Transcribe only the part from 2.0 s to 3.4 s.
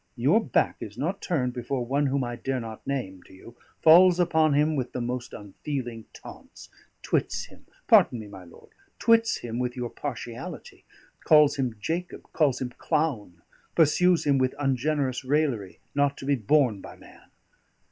whom I dare not name to